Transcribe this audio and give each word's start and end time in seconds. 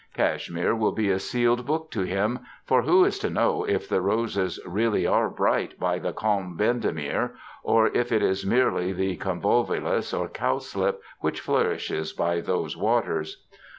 Cashmere 0.15 0.73
will 0.75 0.93
be 0.93 1.11
a 1.11 1.19
sealed 1.19 1.67
book 1.67 1.91
to 1.91 2.01
him; 2.01 2.39
for 2.65 2.81
who 2.81 3.05
is 3.05 3.19
to 3.19 3.29
know 3.29 3.63
if 3.65 3.87
the 3.87 4.01
roses 4.01 4.59
really 4.65 5.05
are 5.05 5.29
bright 5.29 5.79
by 5.79 5.99
the 5.99 6.11
calm 6.11 6.57
Bendemeer, 6.57 7.35
or 7.61 7.85
if 7.89 8.11
it 8.11 8.23
is 8.23 8.43
merely 8.43 8.93
the 8.93 9.15
con 9.17 9.39
volvulus 9.39 10.11
or 10.11 10.27
cowslip 10.27 10.99
which 11.19 11.39
flourishes 11.39 12.13
by 12.13 12.41
those 12.41 12.75
waters? 12.75 13.43